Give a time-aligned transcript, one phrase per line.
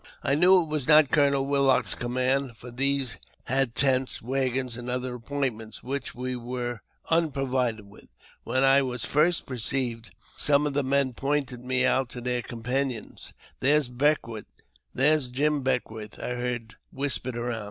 [0.23, 5.13] I knew it was not Colonel Willock's command, for these had tents, waggons, and other
[5.13, 6.81] appointments, which we were
[7.11, 8.07] un provided with.
[8.43, 13.35] When I was first perceived, some of the men pointed me out to their companions;"
[13.59, 14.45] There's Beckwourth!
[14.91, 17.59] there's Jim Beckwourth!" I heard whispered around.